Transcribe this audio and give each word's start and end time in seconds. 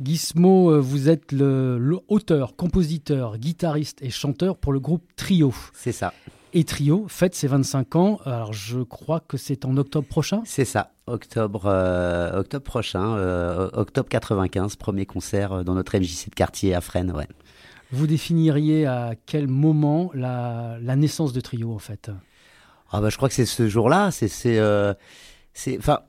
Guismo, 0.00 0.72
euh, 0.72 0.80
vous 0.80 1.08
êtes 1.08 1.30
le, 1.32 1.78
le 1.78 1.98
auteur, 2.08 2.56
compositeur, 2.56 3.36
guitariste 3.36 3.98
et 4.02 4.10
chanteur 4.10 4.56
pour 4.56 4.72
le 4.72 4.80
groupe 4.80 5.04
Trio. 5.16 5.52
C'est 5.74 5.92
ça. 5.92 6.14
Et 6.52 6.64
Trio 6.64 7.06
fête 7.08 7.34
ses 7.34 7.46
25 7.46 7.96
ans. 7.96 8.20
Alors 8.24 8.52
je 8.52 8.80
crois 8.80 9.20
que 9.20 9.36
c'est 9.36 9.64
en 9.64 9.76
octobre 9.76 10.08
prochain. 10.08 10.42
C'est 10.46 10.64
ça. 10.64 10.92
Octobre, 11.06 11.66
euh, 11.66 12.38
octobre 12.38 12.64
prochain, 12.64 13.14
euh, 13.16 13.68
octobre 13.72 14.08
95, 14.08 14.76
premier 14.76 15.06
concert 15.06 15.64
dans 15.64 15.74
notre 15.74 15.96
MJC 15.96 16.30
de 16.30 16.34
quartier 16.34 16.74
à 16.74 16.80
Fresnes. 16.80 17.12
Ouais. 17.12 17.28
Vous 17.92 18.06
définiriez 18.06 18.86
à 18.86 19.14
quel 19.26 19.48
moment 19.48 20.10
la, 20.14 20.78
la 20.80 20.96
naissance 20.96 21.32
de 21.32 21.40
Trio 21.40 21.72
en 21.72 21.78
fait? 21.78 22.10
Ah 22.90 23.00
bah, 23.00 23.10
je 23.10 23.16
crois 23.16 23.28
que 23.28 23.34
c'est 23.34 23.46
ce 23.46 23.68
jour-là. 23.68 24.10
C'est, 24.10 25.78
enfin, 25.78 26.00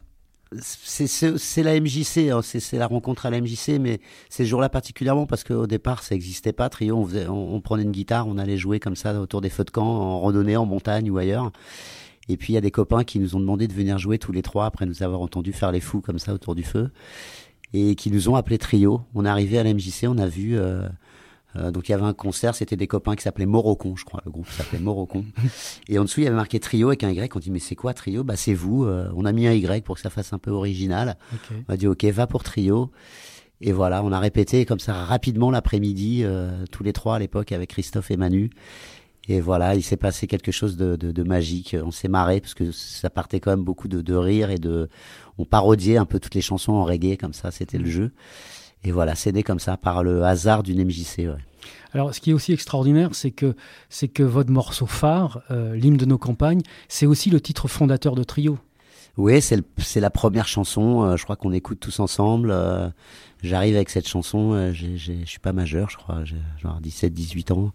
c'est, 0.59 1.63
la 1.63 1.79
MJC. 1.79 2.29
hein, 2.29 2.41
c'est, 2.41 2.59
c'est 2.59 2.77
la 2.77 2.87
rencontre 2.87 3.25
à 3.25 3.29
la 3.29 3.39
MJC, 3.39 3.79
mais 3.79 3.99
ces 4.29 4.45
jours-là 4.45 4.69
particulièrement 4.69 5.25
parce 5.25 5.43
qu'au 5.43 5.67
départ, 5.67 6.03
ça 6.03 6.15
n'existait 6.15 6.53
pas. 6.53 6.69
Trio, 6.69 6.97
on, 6.97 7.05
faisait, 7.05 7.27
on, 7.27 7.55
on 7.55 7.61
prenait 7.61 7.83
une 7.83 7.91
guitare, 7.91 8.27
on 8.27 8.37
allait 8.37 8.57
jouer 8.57 8.79
comme 8.79 8.95
ça 8.95 9.19
autour 9.21 9.41
des 9.41 9.49
feux 9.49 9.63
de 9.63 9.71
camp, 9.71 9.85
en 9.85 10.19
randonnée, 10.19 10.57
en 10.57 10.65
montagne 10.65 11.09
ou 11.09 11.17
ailleurs. 11.17 11.51
Et 12.29 12.37
puis 12.37 12.53
il 12.53 12.55
y 12.55 12.57
a 12.57 12.61
des 12.61 12.71
copains 12.71 13.03
qui 13.03 13.19
nous 13.19 13.35
ont 13.35 13.39
demandé 13.39 13.67
de 13.67 13.73
venir 13.73 13.97
jouer 13.97 14.19
tous 14.19 14.31
les 14.31 14.41
trois 14.41 14.65
après 14.65 14.85
nous 14.85 15.03
avoir 15.03 15.21
entendu 15.21 15.53
faire 15.53 15.71
les 15.71 15.81
fous 15.81 16.01
comme 16.01 16.19
ça 16.19 16.33
autour 16.33 16.55
du 16.55 16.63
feu 16.63 16.91
et 17.73 17.95
qui 17.95 18.11
nous 18.11 18.29
ont 18.29 18.35
appelé 18.35 18.57
trio. 18.57 19.01
On 19.15 19.25
est 19.25 19.29
arrivé 19.29 19.57
à 19.57 19.63
la 19.63 19.73
MJC, 19.73 20.05
on 20.07 20.17
a 20.17 20.27
vu 20.27 20.57
euh, 20.57 20.87
euh, 21.55 21.71
donc 21.71 21.89
il 21.89 21.91
y 21.91 21.95
avait 21.95 22.05
un 22.05 22.13
concert, 22.13 22.55
c'était 22.55 22.77
des 22.77 22.87
copains 22.87 23.15
qui 23.15 23.23
s'appelaient 23.23 23.45
Morocon, 23.45 23.95
je 23.95 24.05
crois, 24.05 24.21
le 24.25 24.31
groupe 24.31 24.49
s'appelait 24.49 24.79
Morocon. 24.79 25.25
et 25.89 25.99
en 25.99 26.03
dessous 26.03 26.21
il 26.21 26.23
y 26.23 26.27
avait 26.27 26.35
marqué 26.35 26.59
trio 26.59 26.87
avec 26.87 27.03
un 27.03 27.09
Y. 27.09 27.35
On 27.35 27.39
dit 27.39 27.51
mais 27.51 27.59
c'est 27.59 27.75
quoi 27.75 27.93
trio? 27.93 28.23
Bah 28.23 28.35
c'est 28.35 28.53
vous. 28.53 28.85
Euh, 28.85 29.09
on 29.15 29.25
a 29.25 29.31
mis 29.31 29.47
un 29.47 29.53
Y 29.53 29.83
pour 29.83 29.95
que 29.95 30.01
ça 30.01 30.09
fasse 30.09 30.33
un 30.33 30.39
peu 30.39 30.51
original. 30.51 31.17
On 31.67 31.73
a 31.73 31.77
dit 31.77 31.87
ok 31.87 32.03
va 32.05 32.27
pour 32.27 32.43
trio. 32.43 32.91
Et 33.63 33.73
voilà, 33.73 34.03
on 34.03 34.11
a 34.11 34.19
répété 34.19 34.65
comme 34.65 34.79
ça 34.79 34.93
rapidement 35.05 35.51
l'après-midi, 35.51 36.21
euh, 36.23 36.65
tous 36.71 36.83
les 36.83 36.93
trois 36.93 37.17
à 37.17 37.19
l'époque 37.19 37.51
avec 37.51 37.69
Christophe 37.69 38.09
et 38.09 38.17
Manu. 38.17 38.49
Et 39.27 39.39
voilà, 39.39 39.75
il 39.75 39.83
s'est 39.83 39.97
passé 39.97 40.25
quelque 40.25 40.51
chose 40.51 40.77
de, 40.77 40.95
de, 40.95 41.11
de 41.11 41.23
magique. 41.23 41.75
On 41.83 41.91
s'est 41.91 42.07
marré 42.07 42.41
parce 42.41 42.55
que 42.55 42.71
ça 42.71 43.11
partait 43.11 43.39
quand 43.39 43.51
même 43.51 43.63
beaucoup 43.63 43.87
de, 43.87 44.01
de 44.01 44.15
rire 44.15 44.49
et 44.49 44.57
de. 44.57 44.89
On 45.37 45.45
parodiait 45.45 45.97
un 45.97 46.05
peu 46.05 46.19
toutes 46.19 46.33
les 46.33 46.41
chansons 46.41 46.73
en 46.73 46.85
reggae 46.85 47.17
comme 47.17 47.33
ça, 47.33 47.51
c'était 47.51 47.77
le 47.77 47.85
jeu. 47.85 48.11
Et 48.83 48.91
voilà, 48.91 49.15
c'est 49.15 49.31
né 49.31 49.43
comme 49.43 49.59
ça 49.59 49.77
par 49.77 50.03
le 50.03 50.23
hasard 50.23 50.63
d'une 50.63 50.83
MJC. 50.83 51.19
Ouais. 51.19 51.35
Alors, 51.93 52.15
ce 52.15 52.19
qui 52.21 52.31
est 52.31 52.33
aussi 52.33 52.53
extraordinaire, 52.53 53.09
c'est 53.13 53.31
que, 53.31 53.55
c'est 53.89 54.07
que 54.07 54.23
votre 54.23 54.49
morceau 54.49 54.85
phare, 54.85 55.41
euh, 55.51 55.75
l'hymne 55.75 55.97
de 55.97 56.05
nos 56.05 56.17
campagnes, 56.17 56.61
c'est 56.87 57.05
aussi 57.05 57.29
le 57.29 57.39
titre 57.41 57.67
fondateur 57.67 58.15
de 58.15 58.23
Trio. 58.23 58.57
Oui, 59.17 59.41
c'est 59.41 59.57
le- 59.57 59.63
c'est 59.77 59.99
la 59.99 60.09
première 60.09 60.47
chanson. 60.47 61.03
euh, 61.03 61.17
je 61.17 61.23
crois 61.25 61.35
qu'on 61.35 61.51
écoute 61.51 61.79
tous 61.79 61.99
ensemble. 61.99 62.49
euh, 62.51 62.89
J'arrive 63.43 63.75
avec 63.75 63.89
cette 63.89 64.07
chanson. 64.07 64.71
j'ai- 64.71 64.97
j'ai- 64.97 65.21
je 65.25 65.29
suis 65.29 65.39
pas 65.39 65.51
majeur, 65.51 65.89
je 65.89 65.97
crois. 65.97 66.23
J'ai 66.23 66.35
genre 66.61 66.79
17, 66.79 67.11
18 67.13 67.49
ans. 67.51 67.71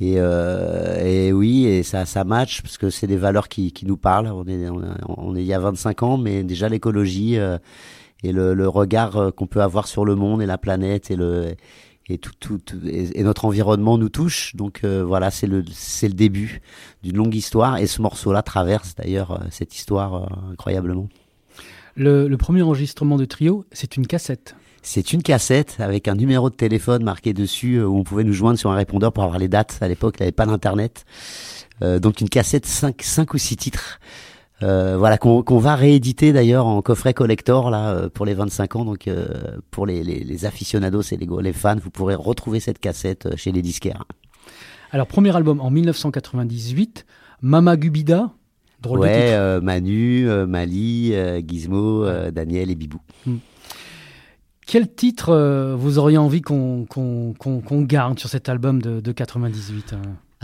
Et, 0.00 0.14
euh, 0.18 1.00
et 1.04 1.32
oui, 1.32 1.66
et 1.66 1.82
ça, 1.84 2.04
ça 2.06 2.24
match 2.24 2.62
parce 2.62 2.76
que 2.78 2.90
c'est 2.90 3.06
des 3.06 3.16
valeurs 3.16 3.48
qui, 3.48 3.70
qui 3.72 3.86
nous 3.86 3.96
parlent. 3.96 4.26
On 4.26 4.44
est, 4.46 4.68
on, 4.68 4.82
est- 4.82 4.86
on 5.06 5.36
est 5.36 5.40
il 5.42 5.46
y 5.46 5.54
a 5.54 5.60
25 5.60 6.02
ans, 6.02 6.16
mais 6.18 6.42
déjà 6.42 6.68
l'écologie 6.68 7.38
euh, 7.38 7.58
et 8.22 8.32
le, 8.32 8.54
le 8.54 8.68
regard 8.68 9.16
euh, 9.16 9.30
qu'on 9.30 9.46
peut 9.46 9.62
avoir 9.62 9.86
sur 9.88 10.04
le 10.04 10.14
monde 10.14 10.42
et 10.42 10.46
la 10.46 10.58
planète 10.58 11.10
et 11.10 11.16
le 11.16 11.54
et 12.08 12.18
tout, 12.18 12.32
tout, 12.40 12.58
tout- 12.58 12.80
et, 12.84 13.18
et 13.18 13.22
notre 13.22 13.44
environnement 13.44 13.96
nous 13.98 14.08
touche. 14.08 14.56
Donc 14.56 14.80
euh, 14.84 15.04
voilà, 15.04 15.30
c'est 15.30 15.46
le 15.46 15.64
c'est 15.72 16.08
le 16.08 16.14
début 16.14 16.60
d'une 17.02 17.16
longue 17.16 17.34
histoire. 17.34 17.78
Et 17.78 17.86
ce 17.86 18.02
morceau-là 18.02 18.42
traverse 18.42 18.94
d'ailleurs 18.96 19.32
euh, 19.32 19.38
cette 19.50 19.74
histoire 19.76 20.14
euh, 20.14 20.26
incroyablement. 20.52 21.08
Le, 21.94 22.26
le 22.26 22.36
premier 22.36 22.62
enregistrement 22.62 23.16
de 23.18 23.24
Trio, 23.24 23.64
c'est 23.72 23.96
une 23.96 24.06
cassette. 24.06 24.56
C'est 24.84 25.12
une 25.12 25.22
cassette 25.22 25.76
avec 25.78 26.08
un 26.08 26.14
numéro 26.16 26.50
de 26.50 26.54
téléphone 26.56 27.04
marqué 27.04 27.32
dessus 27.34 27.76
euh, 27.76 27.86
où 27.86 27.98
on 27.98 28.02
pouvait 28.04 28.24
nous 28.24 28.32
joindre 28.32 28.58
sur 28.58 28.70
un 28.70 28.74
répondeur 28.74 29.12
pour 29.12 29.22
avoir 29.22 29.38
les 29.38 29.48
dates. 29.48 29.78
À 29.80 29.86
l'époque, 29.88 30.16
il 30.18 30.22
n'y 30.22 30.24
avait 30.24 30.32
pas 30.32 30.46
d'internet. 30.46 31.04
Euh, 31.82 31.98
donc 32.00 32.20
une 32.20 32.28
cassette 32.28 32.66
5, 32.66 33.00
cinq 33.02 33.34
ou 33.34 33.38
six 33.38 33.56
titres. 33.56 34.00
Euh, 34.62 34.96
voilà 34.96 35.18
qu'on 35.18 35.58
va 35.58 35.74
rééditer 35.74 36.32
d'ailleurs 36.32 36.66
en 36.66 36.82
coffret 36.82 37.14
collector 37.14 37.70
là 37.70 37.90
euh, 37.90 38.08
pour 38.08 38.26
les 38.26 38.34
25 38.34 38.76
ans 38.76 38.84
donc 38.84 39.08
euh, 39.08 39.26
pour 39.70 39.86
les, 39.86 40.04
les, 40.04 40.22
les 40.22 40.44
aficionados 40.44 41.02
et 41.10 41.16
les, 41.16 41.26
les 41.40 41.52
fans 41.52 41.76
vous 41.82 41.90
pourrez 41.90 42.14
retrouver 42.14 42.60
cette 42.60 42.78
cassette 42.78 43.36
chez 43.36 43.50
les 43.52 43.62
disquaires. 43.62 44.04
Alors, 44.90 45.06
premier 45.06 45.34
album 45.34 45.58
en 45.60 45.70
1998, 45.70 47.06
Mama 47.40 47.76
Gubida, 47.78 48.30
drôle 48.82 48.98
de 49.00 49.04
ouais, 49.04 49.14
titre. 49.14 49.28
euh, 49.32 49.60
Manu, 49.62 50.26
Mali, 50.46 51.14
Gizmo, 51.48 52.04
Daniel 52.30 52.70
et 52.70 52.74
Bibou. 52.74 53.00
Quel 54.66 54.92
titre 54.92 55.74
vous 55.78 55.98
auriez 55.98 56.18
envie 56.18 56.42
qu'on 56.42 56.86
garde 57.82 58.18
sur 58.18 58.28
cet 58.28 58.50
album 58.50 58.82
de, 58.82 59.00
de 59.00 59.12
98 59.12 59.94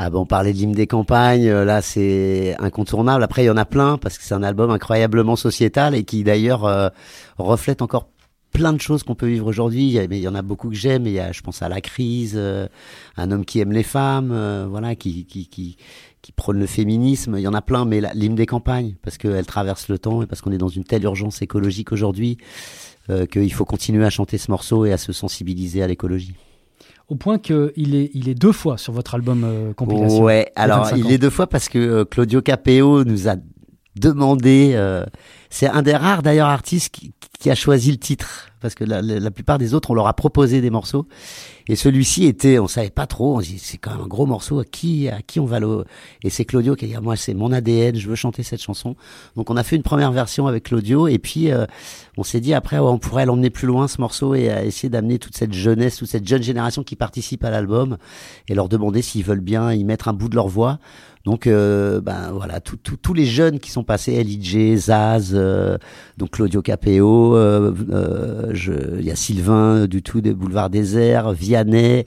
Ah 0.00 0.10
bon, 0.10 0.26
parler 0.26 0.52
de 0.52 0.58
l'hymne 0.58 0.70
des 0.70 0.86
campagnes, 0.86 1.48
euh, 1.48 1.64
là 1.64 1.82
c'est 1.82 2.54
incontournable. 2.60 3.24
Après, 3.24 3.42
il 3.42 3.46
y 3.46 3.50
en 3.50 3.56
a 3.56 3.64
plein 3.64 3.98
parce 3.98 4.16
que 4.16 4.22
c'est 4.22 4.34
un 4.34 4.44
album 4.44 4.70
incroyablement 4.70 5.34
sociétal 5.34 5.96
et 5.96 6.04
qui 6.04 6.22
d'ailleurs 6.22 6.66
euh, 6.66 6.88
reflète 7.36 7.82
encore 7.82 8.08
plein 8.52 8.72
de 8.72 8.80
choses 8.80 9.02
qu'on 9.02 9.16
peut 9.16 9.26
vivre 9.26 9.48
aujourd'hui. 9.48 9.92
Il 9.92 10.12
il 10.12 10.18
y 10.20 10.28
en 10.28 10.36
a 10.36 10.42
beaucoup 10.42 10.68
que 10.68 10.76
j'aime. 10.76 11.08
Il 11.08 11.14
y 11.14 11.18
a, 11.18 11.32
je 11.32 11.40
pense 11.40 11.62
à 11.62 11.68
la 11.68 11.80
crise, 11.80 12.34
euh, 12.36 12.68
un 13.16 13.32
homme 13.32 13.44
qui 13.44 13.58
aime 13.58 13.72
les 13.72 13.82
femmes, 13.82 14.28
voilà, 14.70 14.94
qui 14.94 15.26
qui 15.26 15.48
qui 15.48 15.76
qui 16.22 16.30
prône 16.30 16.60
le 16.60 16.66
féminisme. 16.66 17.34
Il 17.36 17.42
y 17.42 17.48
en 17.48 17.54
a 17.54 17.60
plein, 17.60 17.84
mais 17.84 18.00
l'hymne 18.14 18.36
des 18.36 18.46
campagnes 18.46 18.94
parce 19.02 19.18
qu'elle 19.18 19.46
traverse 19.46 19.88
le 19.88 19.98
temps 19.98 20.22
et 20.22 20.26
parce 20.26 20.42
qu'on 20.42 20.52
est 20.52 20.58
dans 20.58 20.68
une 20.68 20.84
telle 20.84 21.02
urgence 21.02 21.42
écologique 21.42 21.90
aujourd'hui 21.90 22.38
qu'il 23.32 23.52
faut 23.52 23.64
continuer 23.64 24.04
à 24.04 24.10
chanter 24.10 24.38
ce 24.38 24.48
morceau 24.52 24.86
et 24.86 24.92
à 24.92 24.96
se 24.96 25.12
sensibiliser 25.12 25.82
à 25.82 25.88
l'écologie. 25.88 26.34
Au 27.08 27.16
point 27.16 27.38
qu'il 27.38 27.94
est, 27.94 28.10
il 28.12 28.28
est 28.28 28.34
deux 28.34 28.52
fois 28.52 28.76
sur 28.76 28.92
votre 28.92 29.14
album 29.14 29.42
euh, 29.44 29.72
compilation. 29.72 30.22
Ouais, 30.22 30.52
alors 30.56 30.84
25 30.84 30.96
il 30.96 31.12
est 31.12 31.18
deux 31.18 31.30
fois 31.30 31.46
parce 31.46 31.68
que 31.68 31.78
euh, 31.78 32.04
Claudio 32.04 32.42
Capeo 32.42 33.04
nous 33.04 33.28
a 33.28 33.36
demandé. 33.96 34.74
C'est 35.50 35.68
un 35.68 35.82
des 35.82 35.94
rares 35.94 36.22
d'ailleurs 36.22 36.48
artistes 36.48 36.90
qui, 36.94 37.12
qui 37.38 37.50
a 37.50 37.54
choisi 37.54 37.90
le 37.90 37.96
titre 37.98 38.48
parce 38.60 38.74
que 38.74 38.82
la, 38.84 39.00
la- 39.02 39.30
plupart 39.30 39.56
des 39.58 39.72
autres 39.72 39.90
on 39.92 39.94
leur 39.94 40.08
a 40.08 40.14
proposé 40.14 40.60
des 40.60 40.70
morceaux 40.70 41.06
et 41.68 41.76
celui-ci 41.76 42.24
était, 42.24 42.58
on 42.58 42.66
savait 42.66 42.90
pas 42.90 43.06
trop. 43.06 43.36
On 43.36 43.40
dit 43.40 43.58
c'est 43.58 43.76
quand 43.76 43.90
même 43.92 44.00
un 44.00 44.06
gros 44.06 44.24
morceau. 44.26 44.58
À 44.60 44.64
qui, 44.64 45.08
à 45.08 45.20
qui 45.22 45.38
on 45.38 45.44
va 45.44 45.60
le 45.60 45.84
Et 46.24 46.30
c'est 46.30 46.44
Claudio 46.46 46.74
qui 46.74 46.86
a 46.86 46.88
dit 46.88 46.96
moi 47.02 47.14
c'est 47.14 47.34
mon 47.34 47.52
ADN, 47.52 47.94
je 47.96 48.08
veux 48.08 48.14
chanter 48.16 48.42
cette 48.42 48.62
chanson. 48.62 48.96
Donc 49.36 49.50
on 49.50 49.56
a 49.56 49.62
fait 49.62 49.76
une 49.76 49.82
première 49.82 50.10
version 50.12 50.46
avec 50.46 50.64
Claudio 50.64 51.06
et 51.08 51.18
puis 51.18 51.52
euh, 51.52 51.66
on 52.16 52.22
s'est 52.24 52.40
dit 52.40 52.54
après 52.54 52.78
on 52.78 52.98
pourrait 52.98 53.26
l'emmener 53.26 53.50
plus 53.50 53.66
loin 53.68 53.86
ce 53.86 54.00
morceau 54.00 54.34
et 54.34 54.50
euh, 54.50 54.62
essayer 54.64 54.88
d'amener 54.88 55.18
toute 55.18 55.36
cette 55.36 55.52
jeunesse, 55.52 55.96
toute 55.98 56.08
cette 56.08 56.26
jeune 56.26 56.42
génération 56.42 56.82
qui 56.82 56.96
participe 56.96 57.44
à 57.44 57.50
l'album 57.50 57.96
et 58.48 58.54
leur 58.54 58.68
demander 58.68 59.02
s'ils 59.02 59.24
veulent 59.24 59.40
bien 59.40 59.72
y 59.72 59.84
mettre 59.84 60.08
un 60.08 60.14
bout 60.14 60.28
de 60.28 60.34
leur 60.36 60.48
voix. 60.48 60.78
Donc, 61.24 61.46
euh, 61.46 62.00
ben 62.00 62.30
voilà, 62.32 62.58
tous 62.60 63.12
les 63.12 63.26
jeunes 63.26 63.58
qui 63.58 63.70
sont 63.70 63.84
passés, 63.84 64.22
LIJ, 64.24 64.76
Zaz, 64.76 65.34
euh, 65.38 65.78
donc 66.16 66.32
Claudio 66.32 66.62
Capeo, 66.62 67.36
euh, 67.36 67.72
euh, 67.90 68.52
il 68.98 69.04
y 69.04 69.10
a 69.10 69.16
Sylvain 69.16 69.86
du 69.86 70.02
tout 70.02 70.20
des 70.20 70.34
Boulevards 70.34 70.70
Désert, 70.70 71.32
Vianney, 71.32 72.04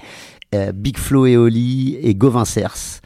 Big 0.74 0.98
Flo 0.98 1.26
et 1.26 1.38
Oli 1.38 1.98
et 2.02 2.14
Gauvin 2.14 2.44
Cers 2.44 3.00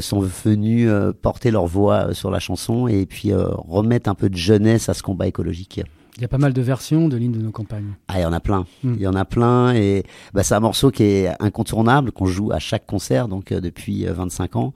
sont 0.00 0.20
venus 0.20 0.90
porter 1.22 1.50
leur 1.50 1.66
voix 1.66 2.12
sur 2.12 2.30
la 2.30 2.38
chanson 2.38 2.86
et 2.86 3.06
puis 3.06 3.32
remettre 3.32 4.10
un 4.10 4.14
peu 4.14 4.28
de 4.28 4.36
jeunesse 4.36 4.90
à 4.90 4.94
ce 4.94 5.02
combat 5.02 5.26
écologique. 5.26 5.80
Il 6.16 6.22
y 6.22 6.24
a 6.24 6.28
pas 6.28 6.38
mal 6.38 6.52
de 6.52 6.60
versions 6.60 7.08
de 7.08 7.16
l'hymne 7.16 7.32
de 7.32 7.40
nos 7.40 7.50
campagnes. 7.50 7.94
Ah, 8.08 8.18
il 8.18 8.22
y 8.22 8.26
en 8.26 8.32
a 8.32 8.40
plein. 8.40 8.66
Mm. 8.84 8.94
Il 8.96 9.00
y 9.02 9.06
en 9.06 9.14
a 9.14 9.24
plein 9.24 9.74
et 9.74 10.04
bah, 10.34 10.42
c'est 10.42 10.54
un 10.54 10.60
morceau 10.60 10.90
qui 10.90 11.04
est 11.04 11.30
incontournable, 11.40 12.12
qu'on 12.12 12.26
joue 12.26 12.52
à 12.52 12.58
chaque 12.58 12.86
concert 12.86 13.28
donc 13.28 13.50
euh, 13.50 13.60
depuis 13.60 14.06
euh, 14.06 14.12
25 14.12 14.56
ans. 14.56 14.74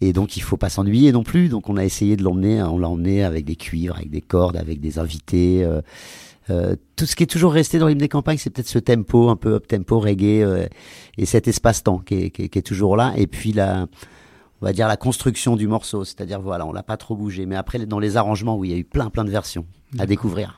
Et 0.00 0.12
donc 0.12 0.36
il 0.36 0.42
faut 0.42 0.56
pas 0.56 0.68
s'ennuyer 0.68 1.12
non 1.12 1.22
plus. 1.22 1.48
Donc 1.48 1.68
on 1.68 1.76
a 1.76 1.84
essayé 1.84 2.16
de 2.16 2.22
l'emmener, 2.22 2.62
on 2.62 2.78
l'a 2.78 2.88
emmené 2.88 3.22
avec 3.22 3.44
des 3.44 3.56
cuivres, 3.56 3.96
avec 3.96 4.10
des 4.10 4.20
cordes, 4.20 4.56
avec 4.56 4.80
des 4.80 4.98
invités. 4.98 5.64
euh, 5.64 5.80
euh, 6.50 6.76
tout 6.94 7.06
ce 7.06 7.16
qui 7.16 7.24
est 7.24 7.26
toujours 7.26 7.52
resté 7.52 7.78
dans 7.78 7.88
l'hymne 7.88 7.98
des 7.98 8.08
campagnes, 8.08 8.38
c'est 8.38 8.50
peut-être 8.50 8.68
ce 8.68 8.78
tempo, 8.78 9.28
un 9.30 9.36
peu 9.36 9.54
up 9.54 9.66
tempo 9.66 9.98
reggae 9.98 10.42
euh, 10.42 10.66
et 11.18 11.26
cet 11.26 11.48
espace-temps 11.48 11.98
qui 11.98 12.32
est 12.36 12.66
toujours 12.66 12.96
là. 12.96 13.12
Et 13.16 13.26
puis 13.26 13.52
la, 13.52 13.86
on 14.60 14.66
va 14.66 14.72
dire 14.72 14.88
la 14.88 14.96
construction 14.96 15.56
du 15.56 15.66
morceau, 15.66 16.04
c'est-à-dire 16.04 16.40
voilà, 16.40 16.66
on 16.66 16.72
l'a 16.72 16.82
pas 16.82 16.96
trop 16.96 17.14
bougé. 17.16 17.46
Mais 17.46 17.56
après 17.56 17.84
dans 17.86 17.98
les 17.98 18.16
arrangements, 18.16 18.56
oui, 18.56 18.68
il 18.68 18.72
y 18.72 18.74
a 18.74 18.78
eu 18.78 18.84
plein 18.84 19.10
plein 19.10 19.24
de 19.24 19.30
versions 19.30 19.66
à 19.98 20.06
découvrir. 20.06 20.56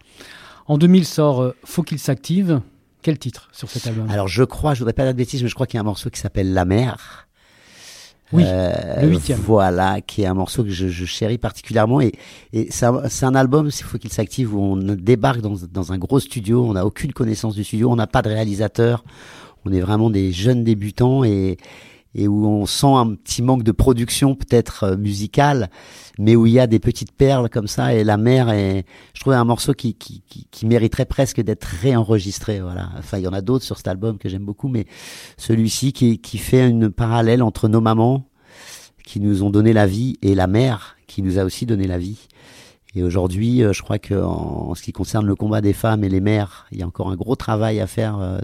En 0.66 0.78
2000 0.78 1.06
sort 1.06 1.42
euh, 1.42 1.56
Faut 1.64 1.82
qu'il 1.82 1.98
s'active. 1.98 2.60
Quel 3.00 3.18
titre 3.18 3.48
sur 3.52 3.70
cet 3.70 3.86
album? 3.86 4.10
Alors 4.10 4.28
je 4.28 4.44
crois, 4.44 4.74
je 4.74 4.80
voudrais 4.80 4.92
pas 4.92 5.04
dire 5.04 5.12
de 5.12 5.18
bêtises, 5.18 5.42
mais 5.42 5.48
je 5.48 5.54
crois 5.54 5.66
qu'il 5.66 5.76
y 5.76 5.78
a 5.78 5.82
un 5.82 5.84
morceau 5.84 6.10
qui 6.10 6.20
s'appelle 6.20 6.52
La 6.52 6.64
mer. 6.64 7.28
Oui, 8.32 8.44
le 8.44 9.08
huitième. 9.08 9.38
Voilà, 9.38 10.00
qui 10.02 10.22
est 10.22 10.26
un 10.26 10.34
morceau 10.34 10.62
que 10.62 10.70
je, 10.70 10.88
je 10.88 11.04
chéris 11.06 11.38
particulièrement. 11.38 12.00
Et, 12.00 12.12
et 12.52 12.66
c'est 12.70 12.84
un, 12.84 13.02
un, 13.22 13.34
album, 13.34 13.68
il 13.68 13.84
faut 13.84 13.96
qu'il 13.96 14.12
s'active, 14.12 14.54
où 14.54 14.60
on 14.60 14.76
débarque 14.76 15.40
dans, 15.40 15.54
dans, 15.72 15.92
un 15.92 15.98
gros 15.98 16.20
studio, 16.20 16.64
on 16.64 16.74
n'a 16.74 16.84
aucune 16.84 17.12
connaissance 17.12 17.54
du 17.54 17.64
studio, 17.64 17.90
on 17.90 17.96
n'a 17.96 18.06
pas 18.06 18.20
de 18.20 18.28
réalisateur, 18.28 19.02
on 19.64 19.72
est 19.72 19.80
vraiment 19.80 20.10
des 20.10 20.32
jeunes 20.32 20.62
débutants 20.62 21.24
et, 21.24 21.56
et 22.14 22.26
où 22.26 22.46
on 22.46 22.66
sent 22.66 22.86
un 22.86 23.14
petit 23.14 23.42
manque 23.42 23.62
de 23.62 23.72
production 23.72 24.34
peut-être 24.34 24.84
euh, 24.84 24.96
musicale, 24.96 25.70
mais 26.18 26.36
où 26.36 26.46
il 26.46 26.52
y 26.52 26.60
a 26.60 26.66
des 26.66 26.78
petites 26.78 27.12
perles 27.12 27.48
comme 27.48 27.68
ça. 27.68 27.94
Et 27.94 28.04
la 28.04 28.16
mer 28.16 28.50
est, 28.50 28.84
je 29.14 29.20
trouvais 29.20 29.36
un 29.36 29.44
morceau 29.44 29.74
qui, 29.74 29.94
qui, 29.94 30.22
qui, 30.28 30.46
qui 30.50 30.66
mériterait 30.66 31.04
presque 31.04 31.40
d'être 31.40 31.64
réenregistré. 31.64 32.60
Voilà. 32.60 32.90
Enfin, 32.98 33.18
il 33.18 33.24
y 33.24 33.28
en 33.28 33.32
a 33.32 33.40
d'autres 33.40 33.64
sur 33.64 33.76
cet 33.76 33.88
album 33.88 34.18
que 34.18 34.28
j'aime 34.28 34.44
beaucoup, 34.44 34.68
mais 34.68 34.86
celui-ci 35.36 35.92
qui, 35.92 36.18
qui 36.18 36.38
fait 36.38 36.68
une 36.68 36.90
parallèle 36.90 37.42
entre 37.42 37.68
nos 37.68 37.80
mamans 37.80 38.28
qui 39.04 39.20
nous 39.20 39.42
ont 39.42 39.50
donné 39.50 39.72
la 39.72 39.86
vie 39.86 40.16
et 40.20 40.34
la 40.34 40.46
mer 40.46 40.96
qui 41.06 41.22
nous 41.22 41.38
a 41.38 41.44
aussi 41.44 41.66
donné 41.66 41.86
la 41.86 41.98
vie. 41.98 42.28
Et 42.94 43.02
aujourd'hui, 43.02 43.62
euh, 43.62 43.72
je 43.72 43.82
crois 43.82 43.98
que 43.98 44.14
en, 44.14 44.74
ce 44.74 44.82
qui 44.82 44.92
concerne 44.92 45.26
le 45.26 45.34
combat 45.34 45.60
des 45.60 45.72
femmes 45.72 46.04
et 46.04 46.08
les 46.08 46.20
mères, 46.20 46.66
il 46.72 46.78
y 46.78 46.82
a 46.82 46.86
encore 46.86 47.10
un 47.10 47.16
gros 47.16 47.36
travail 47.36 47.80
à 47.80 47.86
faire, 47.86 48.18
euh, 48.18 48.38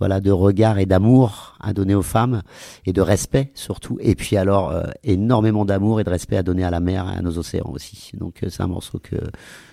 voilà, 0.00 0.20
de 0.20 0.30
regard 0.30 0.78
et 0.78 0.86
d'amour 0.86 1.56
à 1.60 1.72
donner 1.72 1.94
aux 1.94 2.02
femmes 2.02 2.42
et 2.86 2.92
de 2.92 3.00
respect 3.00 3.52
surtout. 3.54 3.98
Et 4.00 4.14
puis 4.14 4.36
alors 4.36 4.70
euh, 4.70 4.84
énormément 5.04 5.64
d'amour 5.64 6.00
et 6.00 6.04
de 6.04 6.10
respect 6.10 6.36
à 6.36 6.42
donner 6.42 6.64
à 6.64 6.70
la 6.70 6.80
mer 6.80 7.08
et 7.14 7.18
à 7.18 7.22
nos 7.22 7.38
océans 7.38 7.70
aussi. 7.70 8.12
Donc 8.18 8.44
c'est 8.48 8.62
un 8.62 8.66
morceau 8.66 8.98
que 8.98 9.16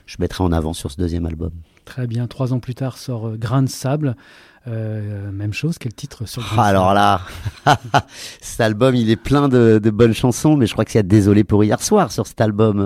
je 0.06 0.18
mettrai 0.19 0.44
en 0.44 0.51
avant 0.51 0.74
sur 0.74 0.91
ce 0.91 0.97
deuxième 0.97 1.25
album. 1.25 1.51
Très 1.85 2.06
bien. 2.06 2.27
Trois 2.27 2.53
ans 2.53 2.59
plus 2.59 2.75
tard 2.75 2.97
sort 2.97 3.38
Grain 3.38 3.63
de 3.63 3.69
sable. 3.69 4.15
Euh, 4.68 5.31
même 5.31 5.53
chose, 5.53 5.77
quel 5.77 5.94
titre 5.94 6.27
sur 6.27 6.41
Grain 6.41 6.63
Alors 6.63 6.94
là, 6.94 7.21
cet 8.41 8.59
album, 8.59 8.95
il 8.95 9.09
est 9.09 9.15
plein 9.15 9.47
de, 9.47 9.80
de, 9.81 9.89
bonnes 9.89 10.13
chansons, 10.13 10.57
mais 10.57 10.68
je 10.68 10.73
crois 10.73 10.83
qu'il 10.83 10.95
y 10.95 11.00
a 11.00 11.03
Désolé 11.03 11.45
pour 11.45 11.63
hier 11.63 11.81
soir 11.81 12.12
sur 12.12 12.27
cet 12.27 12.41
album. 12.41 12.81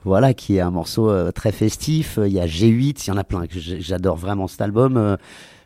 Euh, 0.00 0.04
voilà, 0.04 0.34
qui 0.34 0.56
est 0.56 0.60
un 0.60 0.70
morceau 0.70 1.10
euh, 1.10 1.30
très 1.30 1.52
festif. 1.52 2.18
Il 2.24 2.32
y 2.32 2.40
a 2.40 2.46
G8, 2.46 3.04
il 3.04 3.08
y 3.08 3.10
en 3.10 3.16
a 3.16 3.24
plein. 3.24 3.44
J'adore 3.50 4.16
vraiment 4.16 4.46
cet 4.46 4.60
album. 4.60 4.96
Euh, 4.96 5.16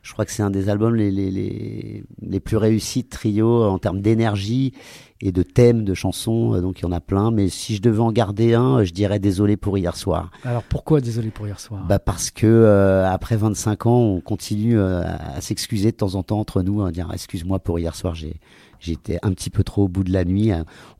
je 0.02 0.12
crois 0.12 0.26
que 0.26 0.32
c'est 0.32 0.42
un 0.42 0.50
des 0.50 0.68
albums 0.68 0.94
les, 0.94 1.10
les, 1.10 1.30
les, 1.30 2.04
les, 2.20 2.40
plus 2.40 2.58
réussis 2.58 3.04
de 3.04 3.08
trio 3.08 3.64
en 3.64 3.78
termes 3.78 4.02
d'énergie 4.02 4.74
et 5.22 5.32
de 5.32 5.42
thèmes, 5.42 5.84
de 5.84 5.94
chansons. 5.94 6.54
Euh, 6.54 6.60
donc 6.60 6.80
il 6.80 6.82
y 6.82 6.84
en 6.84 6.92
a 6.92 7.00
plein. 7.00 7.30
Mais 7.30 7.48
si 7.48 7.76
je 7.76 7.80
devais 7.80 8.00
en 8.00 8.12
garder 8.12 8.54
un, 8.54 8.84
je 8.84 8.92
dirais 8.92 9.18
Désolé 9.18 9.56
pour 9.56 9.78
hier 9.78 9.96
soir. 9.96 10.30
Alors 10.44 10.62
pourquoi 10.64 11.00
Désolé 11.00 11.30
pour 11.30 11.46
hier 11.46 11.58
soir? 11.58 11.84
Bah 11.88 11.98
Parce 11.98 12.30
que 12.30 13.04
après 13.06 13.36
25 13.36 13.86
ans, 13.86 14.00
on 14.00 14.20
continue 14.20 14.78
à 14.78 15.40
s'excuser 15.40 15.92
de 15.92 15.96
temps 15.96 16.16
en 16.16 16.22
temps 16.22 16.40
entre 16.40 16.62
nous, 16.62 16.84
à 16.84 16.90
dire 16.90 17.08
excuse-moi 17.12 17.60
pour 17.60 17.78
hier 17.78 17.94
soir, 17.94 18.14
j'ai 18.14 18.40
j'étais 18.84 19.18
un 19.22 19.32
petit 19.32 19.50
peu 19.50 19.64
trop 19.64 19.84
au 19.84 19.88
bout 19.88 20.04
de 20.04 20.12
la 20.12 20.24
nuit. 20.24 20.50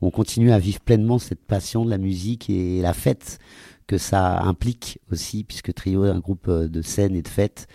On 0.01 0.11
continue 0.11 0.51
à 0.51 0.59
vivre 0.59 0.79
pleinement 0.79 1.19
cette 1.19 1.43
passion 1.43 1.85
de 1.85 1.89
la 1.89 1.97
musique 1.97 2.49
et 2.49 2.81
la 2.81 2.93
fête 2.93 3.39
que 3.87 3.97
ça 3.97 4.41
implique 4.41 4.99
aussi, 5.11 5.43
puisque 5.43 5.73
Trio 5.73 6.05
est 6.05 6.09
un 6.09 6.19
groupe 6.19 6.47
euh, 6.47 6.67
de 6.67 6.81
scène 6.81 7.15
et 7.15 7.21
de 7.21 7.27
fête. 7.27 7.67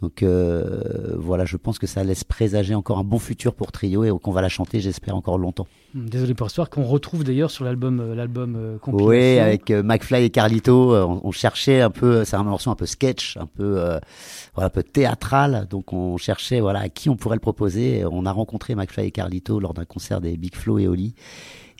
Donc 0.00 0.22
euh, 0.22 1.14
voilà, 1.18 1.44
je 1.44 1.56
pense 1.56 1.78
que 1.78 1.86
ça 1.86 2.02
laisse 2.04 2.24
présager 2.24 2.74
encore 2.74 2.98
un 2.98 3.04
bon 3.04 3.18
futur 3.18 3.54
pour 3.54 3.70
Trio 3.70 4.04
et 4.04 4.10
qu'on 4.18 4.32
va 4.32 4.40
la 4.40 4.48
chanter, 4.48 4.80
j'espère, 4.80 5.14
encore 5.14 5.36
longtemps. 5.36 5.66
Hmm, 5.94 6.06
désolé 6.06 6.34
pour 6.34 6.46
l'histoire, 6.46 6.70
qu'on 6.70 6.84
retrouve 6.84 7.22
d'ailleurs 7.22 7.50
sur 7.50 7.64
l'album 7.64 8.00
euh, 8.00 8.14
l'album 8.14 8.56
euh, 8.56 8.78
Oui, 8.86 9.38
avec 9.38 9.70
euh, 9.70 9.82
McFly 9.82 10.24
et 10.24 10.30
Carlito, 10.30 10.96
on, 10.96 11.20
on, 11.22 11.32
cherchait 11.32 11.82
un 11.82 11.90
peu, 11.90 12.24
c'est 12.24 12.36
un 12.36 12.44
morceau 12.44 12.70
un 12.70 12.76
peu 12.76 12.86
sketch, 12.86 13.36
un 13.36 13.46
peu 13.46 13.98
voilà, 14.54 14.66
un 14.66 14.70
peu 14.70 14.82
théâtral, 14.82 15.66
donc 15.68 15.92
on 15.92 16.16
cherchait 16.16 16.60
voilà 16.60 16.80
à 16.80 16.88
qui 16.88 17.10
on 17.10 17.16
pourrait 17.16 17.36
le 17.36 17.40
proposer. 17.40 18.04
On 18.10 18.24
a 18.24 18.32
rencontré 18.32 18.74
McFly 18.74 19.08
et 19.08 19.10
Carlito 19.10 19.60
lors 19.60 19.74
d'un 19.74 19.84
concert 19.84 20.20
des 20.20 20.36
Big 20.36 20.54
Flo 20.54 20.78
et 20.78 20.88
Oli, 20.88 21.14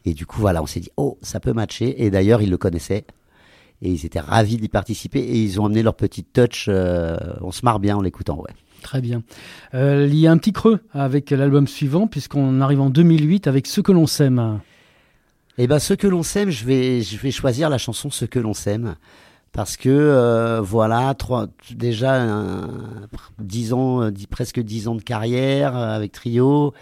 et 0.05 0.13
du 0.13 0.27
coup 0.27 0.41
voilà, 0.41 0.63
on 0.63 0.67
s'est 0.67 0.81
dit 0.81 0.91
oh 0.99 1.19
ça 1.23 1.41
peut 1.41 1.55
matcher. 1.55 2.05
Et 2.05 2.11
d'ailleurs 2.11 2.43
ils 2.43 2.51
le 2.51 2.59
connaissaient 2.59 3.05
et 3.83 3.91
ils 3.91 4.05
étaient 4.05 4.21
ravis 4.21 4.57
d'y 4.57 4.69
participer 4.69 5.21
et 5.21 5.43
ils 5.43 5.61
ont 5.61 5.67
amené 5.67 5.83
leur 5.83 5.95
petite 5.95 6.33
touch. 6.33 6.67
Euh, 6.69 7.17
on 7.41 7.53
se 7.53 7.65
marre 7.65 7.81
bien 7.81 7.97
en 7.97 8.03
l'écoutant, 8.03 8.39
ouais. 8.39 8.53
Très 8.83 9.01
bien. 9.01 9.23
Euh, 9.75 10.07
il 10.09 10.17
y 10.17 10.27
a 10.27 10.33
un 10.33 10.39
petit 10.39 10.53
creux 10.53 10.81
avec 10.93 11.31
l'album 11.31 11.67
suivant 11.67 12.07
puisqu'on 12.07 12.61
arrive 12.61 12.81
en 12.81 12.91
2008 12.91 13.47
avec 13.47 13.67
Ce 13.67 13.81
que 13.81 13.93
l'on 13.93 14.07
s'aime. 14.07 14.61
Eh 15.59 15.67
ben, 15.67 15.79
Ce 15.79 15.95
que 15.95 16.07
l'on 16.07 16.23
s'aime, 16.23 16.51
je 16.51 16.65
vais, 16.65 17.03
je 17.03 17.19
vais 17.19 17.31
choisir 17.31 17.69
la 17.69 17.79
chanson 17.79 18.11
Ce 18.11 18.25
que 18.25 18.39
l'on 18.39 18.55
s'aime 18.55 18.97
parce 19.53 19.77
que 19.77 19.89
euh, 19.89 20.61
voilà, 20.61 21.15
trois, 21.15 21.49
déjà 21.75 22.27
dix 23.39 23.73
ans, 23.73 24.03
euh, 24.03 24.11
presque 24.31 24.61
dix 24.61 24.89
ans 24.89 24.95
de 24.95 25.03
carrière 25.03 25.77
euh, 25.77 25.97
avec 25.97 26.13
Trio, 26.13 26.73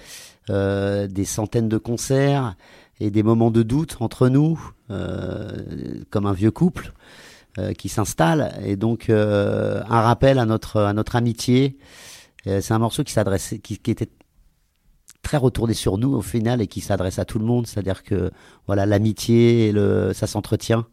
euh, 0.51 1.07
des 1.07 1.25
centaines 1.25 1.69
de 1.69 1.79
concerts 1.79 2.57
et 3.01 3.11
des 3.11 3.23
moments 3.23 3.51
de 3.51 3.63
doute 3.63 3.97
entre 4.01 4.29
nous, 4.29 4.61
comme 4.89 6.27
un 6.27 6.33
vieux 6.33 6.51
couple 6.51 6.93
euh, 7.59 7.73
qui 7.73 7.89
s'installe, 7.89 8.55
et 8.65 8.77
donc 8.77 9.11
euh, 9.11 9.83
un 9.89 10.01
rappel 10.03 10.39
à 10.39 10.45
notre 10.45 10.81
à 10.81 10.93
notre 10.93 11.17
amitié. 11.17 11.77
C'est 12.45 12.73
un 12.73 12.79
morceau 12.79 13.05
qui 13.05 13.13
s'adressait, 13.13 13.59
qui, 13.59 13.79
qui, 13.79 13.91
était 13.91 14.09
très 15.23 15.39
retourné 15.39 15.75
sur 15.75 15.99
nous 15.99 16.15
au 16.15 16.23
final 16.23 16.63
et 16.63 16.67
qui 16.67 16.81
s'adresse 16.81 17.19
à 17.19 17.25
tout 17.25 17.39
le 17.39 17.45
monde, 17.45 17.67
c'est-à-dire 17.67 18.03
que 18.05 18.31
voilà 18.67 18.87
l'amitié, 18.87 19.73
le 19.73 20.13
ça 20.15 20.27
s'entretient. 20.27 20.87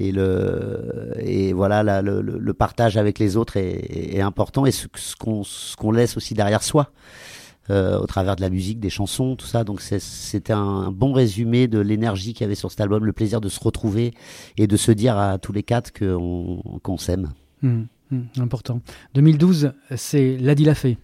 Et 0.00 0.12
le 0.12 1.12
et 1.18 1.52
voilà 1.52 1.82
la, 1.82 2.00
le, 2.00 2.22
le, 2.22 2.54
partage 2.54 2.96
avec 2.96 3.18
les 3.18 3.36
autres 3.36 3.56
est, 3.56 4.14
est 4.16 4.22
important. 4.22 4.64
Et 4.64 4.72
ce 4.72 4.86
qu'on 5.16 5.44
ce 5.44 5.76
qu'on 5.76 5.92
laisse 5.92 6.16
aussi 6.16 6.32
derrière 6.34 6.62
soi 6.62 6.90
euh, 7.70 7.98
au 7.98 8.06
travers 8.06 8.36
de 8.36 8.40
la 8.40 8.50
musique, 8.50 8.80
des 8.80 8.90
chansons, 8.90 9.36
tout 9.36 9.46
ça. 9.46 9.64
Donc 9.64 9.80
c'était 9.80 10.52
un 10.52 10.90
bon 10.90 11.12
résumé 11.12 11.68
de 11.68 11.78
l'énergie 11.78 12.32
qu'il 12.34 12.42
y 12.42 12.44
avait 12.44 12.54
sur 12.54 12.70
cet 12.70 12.80
album, 12.80 13.04
le 13.04 13.12
plaisir 13.12 13.40
de 13.40 13.48
se 13.48 13.60
retrouver 13.60 14.12
et 14.56 14.66
de 14.66 14.76
se 14.76 14.92
dire 14.92 15.16
à 15.16 15.38
tous 15.38 15.52
les 15.52 15.62
quatre 15.62 15.92
qu'on 15.92 16.98
s'aime. 16.98 17.32
Mmh, 17.62 17.82
mmh, 18.10 18.20
important. 18.38 18.80
2012, 19.14 19.72
c'est 19.96 20.36
Ladi 20.38 20.64
Lafay. 20.64 20.98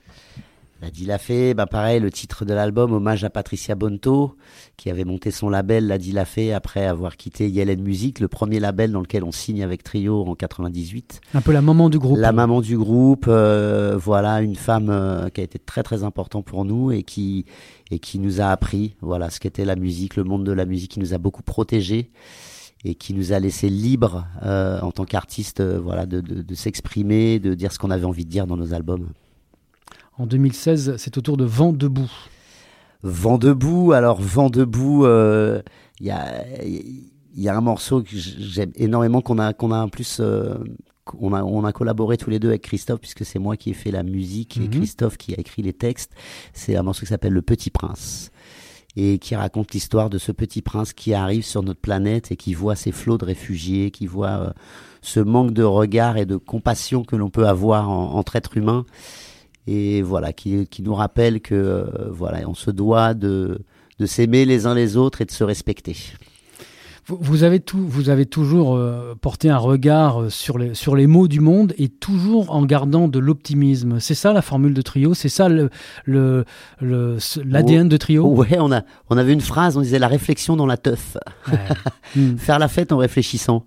Ladi 0.80 1.06
Lafay, 1.06 1.54
bah 1.54 1.66
pareil, 1.66 1.98
le 1.98 2.10
titre 2.10 2.44
de 2.44 2.54
l'album, 2.54 2.92
hommage 2.92 3.24
à 3.24 3.30
Patricia 3.30 3.74
Bonto, 3.74 4.36
qui 4.76 4.90
avait 4.90 5.04
monté 5.04 5.32
son 5.32 5.48
label 5.48 5.88
Ladi 5.88 6.12
Lafay 6.12 6.52
après 6.52 6.86
avoir 6.86 7.16
quitté 7.16 7.48
Yellen 7.50 7.82
Music, 7.82 8.20
le 8.20 8.28
premier 8.28 8.60
label 8.60 8.92
dans 8.92 9.00
lequel 9.00 9.24
on 9.24 9.32
signe 9.32 9.64
avec 9.64 9.82
Trio 9.82 10.24
en 10.24 10.36
98. 10.36 11.20
Un 11.34 11.40
peu 11.40 11.52
la 11.52 11.62
maman 11.62 11.90
du 11.90 11.98
groupe. 11.98 12.18
La 12.18 12.30
maman 12.30 12.60
du 12.60 12.78
groupe, 12.78 13.26
euh, 13.26 13.96
voilà, 14.00 14.40
une 14.40 14.54
femme 14.54 14.88
euh, 14.90 15.28
qui 15.30 15.40
a 15.40 15.44
été 15.44 15.58
très 15.58 15.82
très 15.82 16.04
important 16.04 16.42
pour 16.42 16.64
nous 16.64 16.92
et 16.92 17.02
qui 17.02 17.44
et 17.90 17.98
qui 17.98 18.18
nous 18.18 18.40
a 18.40 18.46
appris, 18.46 18.94
voilà, 19.00 19.30
ce 19.30 19.40
qu'était 19.40 19.64
la 19.64 19.74
musique, 19.74 20.14
le 20.16 20.24
monde 20.24 20.44
de 20.44 20.52
la 20.52 20.66
musique, 20.66 20.92
qui 20.92 21.00
nous 21.00 21.14
a 21.14 21.18
beaucoup 21.18 21.42
protégés 21.42 22.10
et 22.84 22.94
qui 22.94 23.14
nous 23.14 23.32
a 23.32 23.40
laissé 23.40 23.68
libres 23.68 24.26
euh, 24.44 24.80
en 24.80 24.92
tant 24.92 25.04
qu'artistes, 25.04 25.60
euh, 25.60 25.80
voilà, 25.82 26.06
de, 26.06 26.20
de, 26.20 26.42
de 26.42 26.54
s'exprimer, 26.54 27.40
de 27.40 27.54
dire 27.54 27.72
ce 27.72 27.78
qu'on 27.78 27.90
avait 27.90 28.04
envie 28.04 28.24
de 28.24 28.30
dire 28.30 28.46
dans 28.46 28.56
nos 28.56 28.74
albums. 28.74 29.08
En 30.18 30.26
2016, 30.26 30.96
c'est 30.98 31.16
au 31.16 31.20
tour 31.20 31.36
de 31.36 31.44
Vent 31.44 31.72
debout. 31.72 32.10
Vent 33.02 33.38
debout, 33.38 33.92
alors 33.92 34.20
Vent 34.20 34.50
debout, 34.50 35.04
il 35.04 35.08
euh, 35.08 35.62
y, 36.00 36.10
a, 36.10 36.44
y 37.36 37.48
a 37.48 37.56
un 37.56 37.60
morceau 37.60 38.02
que 38.02 38.10
j'aime 38.12 38.72
énormément 38.74 39.20
qu'on 39.20 39.38
a, 39.38 39.52
qu'on 39.52 39.70
a 39.70 39.78
en 39.78 39.88
plus, 39.88 40.18
euh, 40.20 40.54
on, 41.20 41.32
a, 41.32 41.44
on 41.44 41.64
a 41.64 41.72
collaboré 41.72 42.16
tous 42.16 42.30
les 42.30 42.40
deux 42.40 42.48
avec 42.48 42.62
Christophe 42.62 43.00
puisque 43.00 43.24
c'est 43.24 43.38
moi 43.38 43.56
qui 43.56 43.70
ai 43.70 43.74
fait 43.74 43.92
la 43.92 44.02
musique 44.02 44.56
et 44.56 44.60
-hmm. 44.60 44.70
Christophe 44.70 45.16
qui 45.18 45.34
a 45.34 45.38
écrit 45.38 45.62
les 45.62 45.72
textes. 45.72 46.12
C'est 46.52 46.74
un 46.74 46.82
morceau 46.82 47.02
qui 47.02 47.06
s'appelle 47.06 47.32
Le 47.34 47.42
Petit 47.42 47.70
Prince 47.70 48.32
et 48.96 49.18
qui 49.20 49.36
raconte 49.36 49.72
l'histoire 49.74 50.10
de 50.10 50.18
ce 50.18 50.32
petit 50.32 50.60
prince 50.60 50.92
qui 50.92 51.14
arrive 51.14 51.44
sur 51.44 51.62
notre 51.62 51.80
planète 51.80 52.32
et 52.32 52.36
qui 52.36 52.52
voit 52.54 52.74
ces 52.74 52.90
flots 52.90 53.18
de 53.18 53.26
réfugiés, 53.26 53.92
qui 53.92 54.06
voit 54.06 54.38
euh, 54.40 54.50
ce 55.02 55.20
manque 55.20 55.52
de 55.52 55.62
regard 55.62 56.16
et 56.16 56.26
de 56.26 56.36
compassion 56.36 57.04
que 57.04 57.14
l'on 57.14 57.30
peut 57.30 57.46
avoir 57.46 57.88
en, 57.88 58.14
entre 58.14 58.34
êtres 58.34 58.56
humains 58.56 58.84
et 59.68 60.00
voilà 60.00 60.32
qui, 60.32 60.66
qui 60.66 60.82
nous 60.82 60.94
rappelle 60.94 61.40
que 61.40 61.54
euh, 61.54 61.84
voilà 62.10 62.48
on 62.48 62.54
se 62.54 62.70
doit 62.70 63.12
de, 63.12 63.60
de 63.98 64.06
s'aimer 64.06 64.46
les 64.46 64.66
uns 64.66 64.74
les 64.74 64.96
autres 64.96 65.20
et 65.20 65.26
de 65.26 65.30
se 65.30 65.44
respecter. 65.44 65.96
Vous 67.08 67.42
avez, 67.42 67.60
tout, 67.60 67.86
vous 67.88 68.10
avez 68.10 68.26
toujours 68.26 68.76
euh, 68.76 69.14
porté 69.18 69.48
un 69.48 69.56
regard 69.56 70.20
euh, 70.20 70.28
sur 70.28 70.58
les, 70.58 70.74
sur 70.74 70.94
les 70.94 71.06
mots 71.06 71.26
du 71.26 71.40
monde 71.40 71.72
et 71.78 71.88
toujours 71.88 72.54
en 72.54 72.66
gardant 72.66 73.08
de 73.08 73.18
l'optimisme. 73.18 73.98
C'est 73.98 74.14
ça 74.14 74.34
la 74.34 74.42
formule 74.42 74.74
de 74.74 74.82
trio? 74.82 75.14
C'est 75.14 75.30
ça 75.30 75.48
l'ADN 75.48 75.70
le, 76.04 76.44
le, 76.82 77.16
oh, 77.16 77.84
de 77.84 77.96
trio? 77.96 78.26
Ouais, 78.26 78.58
on, 78.58 78.70
a, 78.72 78.82
on 79.08 79.16
avait 79.16 79.32
une 79.32 79.40
phrase, 79.40 79.78
on 79.78 79.80
disait 79.80 79.98
la 79.98 80.08
réflexion 80.08 80.54
dans 80.54 80.66
la 80.66 80.76
teuf. 80.76 81.16
Ouais. 81.50 81.58
mm. 82.16 82.36
Faire 82.36 82.58
la 82.58 82.68
fête 82.68 82.92
en 82.92 82.98
réfléchissant. 82.98 83.64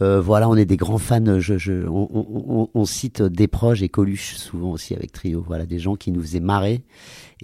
Euh, 0.00 0.20
voilà, 0.20 0.48
on 0.48 0.56
est 0.56 0.64
des 0.64 0.76
grands 0.76 0.98
fans. 0.98 1.38
Je, 1.38 1.58
je, 1.58 1.86
on, 1.86 2.08
on, 2.12 2.68
on, 2.74 2.84
cite 2.84 3.22
des 3.22 3.46
proches 3.46 3.82
et 3.82 3.88
Coluche 3.88 4.34
souvent 4.34 4.72
aussi 4.72 4.94
avec 4.94 5.12
Trio. 5.12 5.44
Voilà, 5.46 5.66
des 5.66 5.78
gens 5.78 5.94
qui 5.94 6.10
nous 6.10 6.20
faisaient 6.20 6.40
marrer 6.40 6.82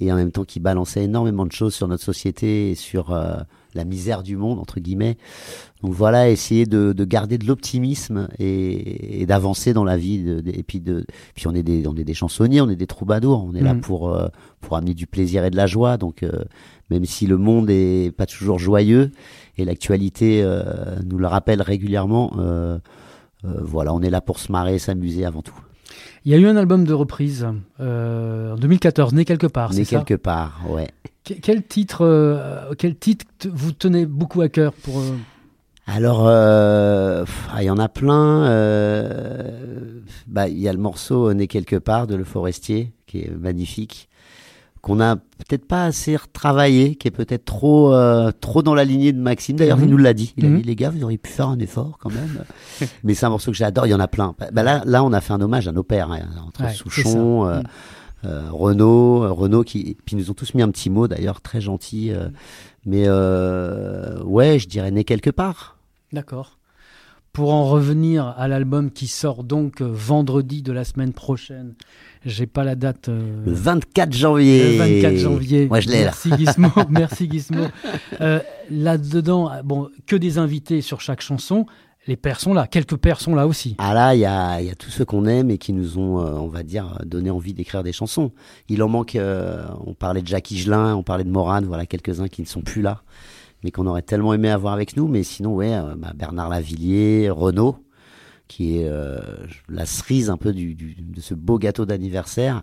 et 0.00 0.12
en 0.12 0.16
même 0.16 0.32
temps 0.32 0.44
qui 0.44 0.58
balançaient 0.58 1.04
énormément 1.04 1.46
de 1.46 1.52
choses 1.52 1.74
sur 1.74 1.86
notre 1.86 2.02
société 2.02 2.70
et 2.70 2.74
sur 2.74 3.12
euh, 3.12 3.36
la 3.78 3.84
misère 3.86 4.22
du 4.22 4.36
monde 4.36 4.58
entre 4.58 4.78
guillemets. 4.80 5.16
Donc 5.82 5.92
voilà, 5.92 6.28
essayer 6.28 6.66
de, 6.66 6.92
de 6.92 7.04
garder 7.04 7.38
de 7.38 7.46
l'optimisme 7.46 8.28
et, 8.38 9.22
et 9.22 9.26
d'avancer 9.26 9.72
dans 9.72 9.84
la 9.84 9.96
vie. 9.96 10.22
De, 10.22 10.40
de- 10.40 10.50
et 10.50 10.62
puis 10.62 10.80
de, 10.80 11.06
puis 11.34 11.46
on 11.46 11.54
est 11.54 11.62
des, 11.62 11.86
on 11.86 11.96
est 11.96 12.04
des 12.04 12.14
chansonniers, 12.14 12.60
on 12.60 12.68
est 12.68 12.76
des 12.76 12.86
troubadours. 12.86 13.44
On 13.48 13.54
est 13.54 13.62
là 13.62 13.74
Mhm. 13.74 13.80
pour 13.80 14.10
euh, 14.14 14.28
pour 14.60 14.76
amener 14.76 14.94
du 14.94 15.06
plaisir 15.06 15.44
et 15.44 15.50
de 15.50 15.56
la 15.56 15.66
joie. 15.66 15.96
Donc 15.96 16.22
euh, 16.22 16.32
même 16.90 17.04
si 17.04 17.26
le 17.26 17.36
monde 17.38 17.70
est 17.70 18.14
pas 18.16 18.26
toujours 18.26 18.58
joyeux 18.58 19.12
et 19.56 19.64
l'actualité 19.64 20.42
euh, 20.42 20.62
nous 21.06 21.18
le 21.18 21.26
rappelle 21.26 21.62
régulièrement, 21.62 22.32
euh, 22.38 22.78
voilà, 23.44 23.94
on 23.94 24.00
est 24.02 24.10
là 24.10 24.20
pour 24.20 24.38
se 24.40 24.50
marrer, 24.50 24.78
s'amuser 24.80 25.24
avant 25.24 25.42
tout. 25.42 25.54
Il 26.24 26.32
y 26.32 26.34
a 26.34 26.38
eu 26.38 26.46
un 26.46 26.56
album 26.56 26.84
de 26.84 26.92
reprise 26.92 27.46
euh, 27.80 28.52
en 28.52 28.56
2014, 28.56 29.12
Né 29.14 29.24
quelque 29.24 29.46
part, 29.46 29.72
c'est 29.72 29.82
est 29.82 29.84
ça 29.84 29.98
quelque 29.98 30.14
part, 30.20 30.60
ouais. 30.68 30.88
Que- 31.24 31.34
Quel 31.34 31.62
titre, 31.62 32.04
euh, 32.04 32.72
quel 32.78 32.96
titre 32.96 33.26
vous 33.52 33.72
tenez 33.72 34.06
beaucoup 34.06 34.40
à 34.40 34.48
cœur 34.48 34.72
pour 34.72 34.98
euh, 35.00 35.14
Alors, 35.86 36.26
ah, 36.28 37.24
il 37.62 37.66
y 37.66 37.70
en 37.70 37.78
a 37.78 37.88
plein. 37.88 38.44
bah, 40.26 40.48
il 40.48 40.58
y 40.58 40.68
a 40.68 40.72
le 40.72 40.78
morceau 40.78 41.32
Né 41.34 41.46
quelque 41.46 41.76
part 41.76 42.06
de 42.06 42.14
Le 42.14 42.24
Forestier, 42.24 42.92
qui 43.06 43.20
est 43.20 43.30
magnifique, 43.30 44.07
qu'on 44.80 45.00
a 45.00 45.16
peut-être 45.16 45.66
pas 45.66 45.84
assez 45.84 46.16
retravaillé, 46.16 46.94
qui 46.96 47.08
est 47.08 47.12
peut-être 47.12 47.44
trop, 47.44 47.92
euh, 47.94 48.30
trop 48.40 48.62
dans 48.62 48.74
la 48.74 48.84
lignée 48.84 49.12
de 49.12 49.20
Maxime. 49.20 49.56
D'ailleurs, 49.56 49.78
Mhm. 49.78 49.84
il 49.84 49.90
nous 49.90 49.96
l'a 49.96 50.12
dit. 50.14 50.34
Il 50.36 50.46
a 50.46 50.48
Mhm. 50.48 50.56
dit, 50.58 50.62
les 50.62 50.76
gars, 50.76 50.90
vous 50.90 51.02
auriez 51.04 51.18
pu 51.18 51.30
faire 51.30 51.48
un 51.48 51.58
effort 51.58 51.98
quand 52.00 52.10
même. 52.10 52.44
Mais 53.04 53.14
c'est 53.14 53.26
un 53.26 53.30
morceau 53.30 53.50
que 53.50 53.56
j'adore. 53.56 53.86
Il 53.86 53.90
y 53.90 53.94
en 53.94 54.00
a 54.00 54.08
plein. 54.08 54.34
Bah, 54.52 54.62
là, 54.62 54.82
là, 54.86 55.02
on 55.04 55.12
a 55.12 55.20
fait 55.20 55.32
un 55.32 55.40
hommage 55.40 55.66
à 55.68 55.72
nos 55.72 55.82
pères, 55.84 56.10
hein, 56.12 56.20
entre 56.46 56.62
Ouais, 56.64 56.72
Souchon, 56.72 57.46
euh, 57.46 57.58
Mhm. 57.58 57.64
euh, 58.26 58.42
Renaud, 58.50 59.24
euh, 59.24 59.30
Renaud 59.32 59.62
qui, 59.64 59.96
puis 60.04 60.16
ils 60.16 60.18
nous 60.18 60.30
ont 60.30 60.34
tous 60.34 60.54
mis 60.54 60.62
un 60.62 60.70
petit 60.70 60.90
mot 60.90 61.08
d'ailleurs 61.08 61.40
très 61.40 61.60
gentil. 61.60 62.10
euh, 62.12 62.28
mais 62.86 63.04
euh, 63.06 64.22
ouais, 64.24 64.58
je 64.58 64.68
dirais 64.68 64.90
né 64.90 65.04
quelque 65.04 65.30
part. 65.30 65.76
D'accord. 66.12 66.57
Pour 67.38 67.54
en 67.54 67.66
revenir 67.68 68.34
à 68.36 68.48
l'album 68.48 68.90
qui 68.90 69.06
sort 69.06 69.44
donc 69.44 69.80
euh, 69.80 69.88
vendredi 69.88 70.60
de 70.60 70.72
la 70.72 70.82
semaine 70.82 71.12
prochaine, 71.12 71.74
j'ai 72.26 72.48
pas 72.48 72.64
la 72.64 72.74
date. 72.74 73.08
euh, 73.10 73.44
Le 73.46 73.52
24 73.52 74.12
janvier. 74.12 74.72
Le 74.72 74.78
24 74.78 75.16
janvier. 75.18 75.68
Moi, 75.68 75.78
je 75.78 75.88
l'ai 75.88 75.98
là. 76.04 76.06
Merci 76.06 76.32
Gizmo. 76.36 76.68
merci 76.90 77.30
Gizmo. 77.30 77.62
Euh, 78.20 78.40
Là-dedans, 78.72 79.52
bon, 79.62 79.88
que 80.08 80.16
des 80.16 80.38
invités 80.38 80.80
sur 80.80 81.00
chaque 81.00 81.20
chanson. 81.20 81.66
Les 82.08 82.16
pères 82.16 82.40
sont 82.40 82.54
là. 82.54 82.66
Quelques 82.66 82.96
pères 82.96 83.20
sont 83.20 83.36
là 83.36 83.46
aussi. 83.46 83.76
Ah 83.78 83.94
là, 83.94 84.16
il 84.16 84.18
y 84.18 84.24
a, 84.26 84.60
il 84.60 84.66
y 84.66 84.70
a 84.70 84.74
tous 84.74 84.90
ceux 84.90 85.04
qu'on 85.04 85.24
aime 85.26 85.48
et 85.52 85.58
qui 85.58 85.72
nous 85.72 85.96
ont, 85.96 86.18
euh, 86.20 86.32
on 86.32 86.48
va 86.48 86.64
dire, 86.64 86.98
donné 87.06 87.30
envie 87.30 87.54
d'écrire 87.54 87.84
des 87.84 87.92
chansons. 87.92 88.32
Il 88.68 88.82
en 88.82 88.88
manque, 88.88 89.16
on 89.86 89.94
parlait 89.94 90.22
de 90.22 90.26
Jacques 90.26 90.50
Higelin, 90.50 90.96
on 90.96 91.04
parlait 91.04 91.22
de 91.22 91.30
Morane, 91.30 91.66
voilà 91.66 91.86
quelques-uns 91.86 92.26
qui 92.26 92.42
ne 92.42 92.48
sont 92.48 92.62
plus 92.62 92.82
là, 92.82 93.02
mais 93.62 93.70
qu'on 93.70 93.86
aurait 93.86 94.02
tellement 94.02 94.34
aimé 94.34 94.50
avoir 94.50 94.72
avec 94.74 94.96
nous. 94.96 95.08
Mais 95.08 95.22
sinon, 95.22 95.54
ouais, 95.54 95.74
euh, 95.74 95.94
bah, 95.96 96.12
Bernard 96.14 96.48
Lavillier, 96.48 97.30
Renaud, 97.30 97.76
qui 98.48 98.78
est 98.78 98.88
euh, 98.88 99.18
la 99.68 99.84
cerise 99.86 100.30
un 100.30 100.36
peu 100.36 100.52
du, 100.52 100.74
du- 100.74 100.94
de 100.98 101.20
ce 101.20 101.34
beau 101.34 101.58
gâteau 101.58 101.84
d'anniversaire. 101.86 102.62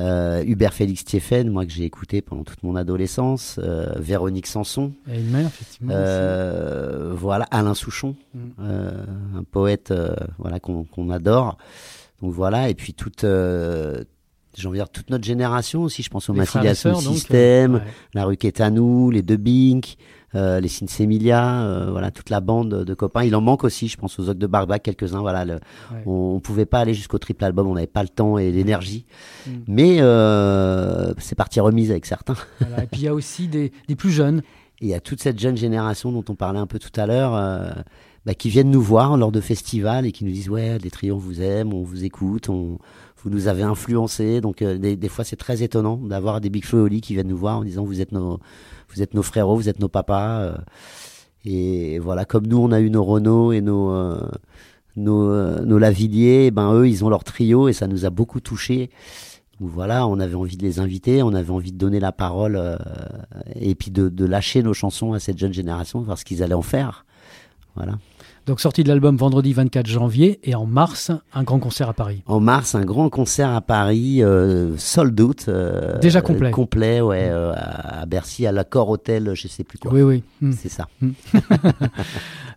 Euh, 0.00 0.42
Hubert 0.44 0.74
Félix 0.74 1.04
Thieffen, 1.04 1.48
moi 1.50 1.64
que 1.64 1.70
j'ai 1.70 1.84
écouté 1.84 2.20
pendant 2.20 2.42
toute 2.42 2.64
mon 2.64 2.74
adolescence. 2.74 3.60
Euh, 3.62 3.92
Véronique 3.96 4.48
Sanson. 4.48 4.92
Et 5.08 5.20
une 5.20 5.30
mère, 5.30 5.46
effectivement. 5.46 5.94
voilà, 7.16 7.44
Alain 7.50 7.74
Souchon, 7.74 8.16
Mm. 8.34 8.62
un 9.36 9.44
poète 9.44 9.94
voilà 10.38 10.58
qu'on 10.58 11.10
adore. 11.10 11.58
Donc 12.22 12.32
voilà, 12.32 12.68
et 12.70 12.74
puis 12.74 12.94
toute, 12.94 13.22
euh, 13.24 14.02
j'ai 14.56 14.68
envie 14.68 14.78
de 14.78 14.82
dire 14.84 14.90
toute 14.90 15.10
notre 15.10 15.24
génération 15.24 15.82
aussi. 15.82 16.02
Je 16.02 16.10
pense 16.10 16.28
au 16.28 16.32
Les 16.34 16.44
frères 16.46 16.62
et 16.62 16.68
Mathilda 16.68 16.74
sœurs, 16.94 17.02
donc, 17.02 17.14
System, 17.14 17.74
euh, 17.76 17.78
ouais. 17.78 17.84
la 18.14 18.24
rue 18.24 18.38
nous, 18.72 19.10
les 19.10 19.22
deux 19.22 19.36
Bink, 19.36 19.96
euh, 20.34 20.58
les 20.60 20.68
Sinsemilia, 20.68 21.62
euh, 21.62 21.90
voilà 21.90 22.10
toute 22.10 22.30
la 22.30 22.40
bande 22.40 22.84
de 22.84 22.94
copains. 22.94 23.24
Il 23.24 23.34
en 23.36 23.40
manque 23.40 23.64
aussi, 23.64 23.88
je 23.88 23.96
pense 23.96 24.18
aux 24.18 24.28
Ocs 24.28 24.38
de 24.38 24.46
Barbac, 24.46 24.82
quelques-uns. 24.82 25.20
Voilà, 25.20 25.44
le- 25.44 25.54
Ouais. 25.54 26.02
on, 26.06 26.34
on 26.36 26.40
pouvait 26.40 26.66
pas 26.66 26.80
aller 26.80 26.94
jusqu'au 26.94 27.18
triple 27.18 27.44
album, 27.44 27.66
on 27.68 27.74
n'avait 27.74 27.86
pas 27.86 28.02
le 28.02 28.08
temps 28.08 28.38
et 28.38 28.50
l'énergie. 28.50 29.06
Mm. 29.46 29.50
Mais 29.68 29.96
euh, 30.00 31.12
c'est 31.18 31.34
parti 31.36 31.60
remise 31.60 31.90
avec 31.90 32.06
certains. 32.06 32.36
Voilà. 32.60 32.84
Et 32.84 32.86
puis 32.86 33.02
il 33.02 33.04
y 33.04 33.08
a 33.08 33.14
aussi 33.14 33.48
des, 33.48 33.72
des 33.88 33.96
plus 33.96 34.10
jeunes. 34.10 34.42
Et 34.80 34.86
il 34.86 34.88
y 34.88 34.94
a 34.94 35.00
toute 35.00 35.22
cette 35.22 35.38
jeune 35.38 35.56
génération 35.56 36.10
dont 36.10 36.24
on 36.28 36.34
parlait 36.34 36.58
un 36.58 36.66
peu 36.66 36.78
tout 36.80 36.90
à 37.00 37.06
l'heure, 37.06 37.34
euh, 37.36 37.70
bah, 38.26 38.34
qui 38.34 38.48
viennent 38.48 38.70
nous 38.70 38.82
voir 38.82 39.16
lors 39.16 39.30
de 39.30 39.40
festivals 39.40 40.04
et 40.04 40.10
qui 40.12 40.24
nous 40.24 40.32
disent 40.32 40.48
ouais, 40.48 40.78
les 40.78 40.90
trios 40.90 41.14
on 41.14 41.18
vous 41.18 41.40
aime, 41.42 41.72
on 41.72 41.84
vous 41.84 42.04
écoute, 42.04 42.48
on, 42.48 42.78
vous 43.24 43.30
nous 43.30 43.48
avez 43.48 43.62
influencé. 43.62 44.40
Donc 44.40 44.62
euh, 44.62 44.78
des, 44.78 44.96
des 44.96 45.08
fois 45.08 45.24
c'est 45.24 45.36
très 45.36 45.62
étonnant 45.62 45.96
d'avoir 45.96 46.40
des 46.40 46.50
Big 46.50 46.64
Flo 46.64 46.80
et 46.80 46.82
Oli 46.82 47.00
qui 47.00 47.14
viennent 47.14 47.28
nous 47.28 47.36
voir 47.36 47.58
en 47.58 47.64
disant 47.64 47.84
vous 47.84 48.00
êtes 48.00 48.12
nos, 48.12 48.38
vous 48.94 49.02
êtes 49.02 49.14
nos 49.14 49.22
frérots, 49.22 49.56
vous 49.56 49.68
êtes 49.68 49.80
nos 49.80 49.88
papas. 49.88 50.40
euh. 50.40 50.54
et 51.44 51.98
voilà, 51.98 52.24
comme 52.24 52.46
nous 52.46 52.58
on 52.58 52.70
a 52.70 52.80
eu 52.80 52.90
nos 52.90 53.04
Renault 53.04 53.52
et 53.52 53.60
nos 53.60 53.90
euh, 53.90 54.20
nos, 54.96 55.28
euh, 55.28 55.64
nos 55.64 55.78
Lavilliers, 55.78 56.46
eh 56.46 56.50
ben 56.50 56.72
eux 56.74 56.88
ils 56.88 57.04
ont 57.04 57.08
leur 57.08 57.24
trio 57.24 57.68
et 57.68 57.72
ça 57.72 57.86
nous 57.86 58.04
a 58.04 58.10
beaucoup 58.10 58.40
touché. 58.40 58.90
Donc 59.60 59.70
voilà, 59.70 60.06
on 60.06 60.18
avait 60.18 60.34
envie 60.34 60.56
de 60.56 60.62
les 60.62 60.78
inviter, 60.80 61.22
on 61.22 61.32
avait 61.32 61.50
envie 61.50 61.72
de 61.72 61.78
donner 61.78 62.00
la 62.00 62.12
parole 62.12 62.56
euh, 62.56 62.76
et 63.54 63.74
puis 63.74 63.90
de, 63.90 64.08
de 64.08 64.24
lâcher 64.24 64.62
nos 64.62 64.74
chansons 64.74 65.12
à 65.12 65.20
cette 65.20 65.38
jeune 65.38 65.52
génération, 65.52 66.00
voir 66.00 66.18
ce 66.18 66.24
qu'ils 66.24 66.42
allaient 66.42 66.54
en 66.54 66.62
faire. 66.62 67.06
Voilà. 67.76 67.98
Donc 68.46 68.60
sortie 68.60 68.84
de 68.84 68.88
l'album 68.88 69.16
vendredi 69.16 69.54
24 69.54 69.86
janvier 69.86 70.38
et 70.44 70.54
en 70.54 70.66
mars, 70.66 71.10
un 71.34 71.42
grand 71.44 71.58
concert 71.58 71.88
à 71.88 71.94
Paris. 71.94 72.22
En 72.26 72.40
mars, 72.40 72.74
un 72.74 72.84
grand 72.84 73.08
concert 73.08 73.48
à 73.50 73.62
Paris, 73.62 74.22
euh, 74.22 74.76
sold 74.76 75.18
out. 75.18 75.46
euh, 75.48 75.98
Déjà 76.00 76.20
complet. 76.20 76.50
complet, 76.50 77.00
ouais, 77.00 77.22
euh, 77.30 77.54
à 77.56 78.04
Bercy, 78.04 78.46
à 78.46 78.52
l'Accord 78.52 78.90
Hôtel, 78.90 79.30
je 79.34 79.48
sais 79.48 79.64
plus 79.64 79.78
quoi. 79.78 79.92
Oui, 79.94 80.02
oui. 80.02 80.22
Hmm. 80.42 80.52
C'est 80.52 80.68
ça. 80.68 80.88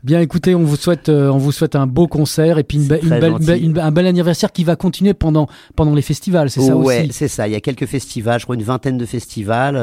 Bien, 0.03 0.19
écoutez, 0.21 0.55
on 0.55 0.63
vous 0.63 0.75
souhaite, 0.75 1.09
euh, 1.09 1.29
on 1.29 1.37
vous 1.37 1.51
souhaite 1.51 1.75
un 1.75 1.87
beau 1.87 2.07
concert 2.07 2.57
et 2.59 2.63
puis 2.63 2.77
une, 2.77 2.83
C'est 2.87 2.97
be- 2.99 3.03
une 3.03 3.09
très 3.09 3.19
belle, 3.19 3.31
gentil. 3.31 3.45
be- 3.45 3.61
une- 3.63 3.79
un 3.79 3.91
bel 3.91 4.07
anniversaire 4.07 4.51
qui 4.51 4.63
va 4.63 4.75
continuer 4.75 5.13
pendant, 5.13 5.47
pendant 5.75 5.93
les 5.95 6.01
festivals, 6.01 6.49
c'est 6.49 6.61
ça 6.61 6.75
ouais, 6.75 6.99
aussi 7.03 7.13
c'est 7.13 7.27
ça. 7.27 7.47
Il 7.47 7.51
y 7.51 7.55
a 7.55 7.61
quelques 7.61 7.85
festivals, 7.87 8.39
je 8.39 8.45
crois 8.45 8.55
une 8.55 8.63
vingtaine 8.63 8.97
de 8.97 9.05
festivals, 9.05 9.75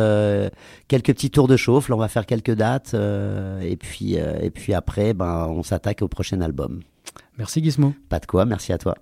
quelques 0.87 1.15
petits 1.15 1.31
tours 1.31 1.49
de 1.49 1.57
chauffe. 1.57 1.89
Là, 1.89 1.97
on 1.97 1.99
va 1.99 2.09
faire 2.09 2.27
quelques 2.27 2.55
dates, 2.55 2.95
et 3.63 3.77
puis 3.77 4.15
et 4.15 4.51
puis 4.51 4.73
après, 4.75 5.15
ben, 5.15 5.47
on 5.51 5.63
s'attaque 5.63 5.94
au 6.03 6.09
prochain 6.09 6.41
album. 6.41 6.81
Merci 7.39 7.63
Gizmo. 7.63 7.95
Pas 8.09 8.21
de 8.21 8.27
quoi. 8.27 8.45
Merci 8.45 8.73
à 8.73 8.79
toi. 8.79 8.95